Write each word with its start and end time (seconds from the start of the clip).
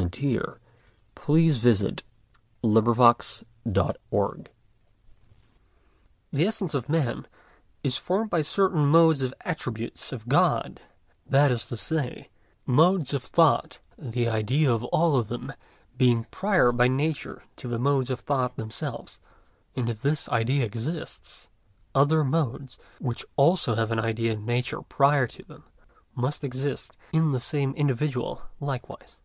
The 0.00 0.04
Nature 0.06 0.60
of 1.18 1.26
the 1.26 2.02
Human 2.62 2.94
Mind 2.96 4.48
The 6.32 6.46
essence 6.46 6.72
of 6.72 6.88
man 6.88 7.26
is 7.84 7.98
formed 7.98 8.30
by 8.30 8.40
certain 8.40 8.86
modes 8.86 9.20
of 9.20 9.32
the 9.32 9.46
attributes 9.46 10.10
of 10.10 10.26
God, 10.26 10.80
that 11.26 11.50
is 11.50 11.66
to 11.66 11.76
say, 11.76 12.30
modes 12.64 13.12
of 13.12 13.22
thought, 13.24 13.80
the 13.98 14.26
idea 14.26 14.72
of 14.72 14.84
all 14.84 15.16
of 15.16 15.28
them 15.28 15.52
being 15.98 16.24
prior 16.30 16.72
by 16.72 16.88
nature 16.88 17.42
to 17.56 17.68
the 17.68 17.78
modes 17.78 18.08
of 18.08 18.20
thought 18.20 18.56
themselves; 18.56 19.20
and 19.76 19.90
if 19.90 20.00
this 20.00 20.30
idea 20.30 20.64
exists, 20.64 21.50
other 21.94 22.24
modes 22.24 22.78
(which 23.00 23.22
also 23.36 23.74
have 23.74 23.90
an 23.90 24.00
idea 24.00 24.32
in 24.32 24.46
nature 24.46 24.80
prior 24.80 25.26
to 25.26 25.42
them) 25.42 25.64
must 26.14 26.42
exist 26.42 26.96
in 27.12 27.32
the 27.32 27.38
same 27.38 27.74
individual 27.74 28.40
likewise. 28.60 29.18